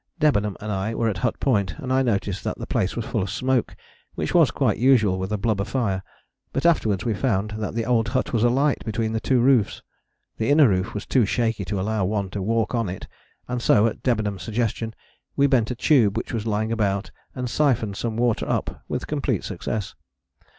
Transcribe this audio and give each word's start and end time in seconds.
Debenham 0.19 0.57
and 0.59 0.71
I 0.71 0.95
were 0.95 1.09
at 1.09 1.19
Hut 1.19 1.39
Point. 1.39 1.75
I 1.79 2.01
noticed 2.01 2.43
that 2.43 2.57
the 2.57 2.65
place 2.65 2.95
was 2.95 3.05
full 3.05 3.21
of 3.21 3.29
smoke, 3.29 3.75
which 4.15 4.33
was 4.33 4.49
quite 4.49 4.79
usual 4.79 5.19
with 5.19 5.31
a 5.31 5.37
blubber 5.37 5.63
fire, 5.63 6.01
but 6.51 6.65
afterwards 6.65 7.05
we 7.05 7.13
found 7.13 7.51
that 7.59 7.75
the 7.75 7.85
old 7.85 8.07
hut 8.07 8.33
was 8.33 8.43
alight 8.43 8.83
between 8.83 9.13
the 9.13 9.19
two 9.19 9.39
roofs. 9.39 9.83
The 10.37 10.49
inner 10.49 10.67
roof 10.67 10.95
was 10.95 11.05
too 11.05 11.27
shaky 11.27 11.65
to 11.65 11.79
allow 11.79 12.05
one 12.05 12.31
to 12.31 12.41
walk 12.41 12.73
on 12.73 12.89
it, 12.89 13.07
and 13.47 13.61
so, 13.61 13.85
at 13.85 14.01
Debenham's 14.01 14.41
suggestion, 14.41 14.95
we 15.35 15.45
bent 15.45 15.69
a 15.69 15.75
tube 15.75 16.17
which 16.17 16.33
was 16.33 16.47
lying 16.47 16.71
about 16.71 17.11
and 17.35 17.47
syphoned 17.47 17.95
some 17.95 18.17
water 18.17 18.49
up 18.49 18.81
with 18.87 19.05
complete 19.05 19.43
success. 19.43 19.93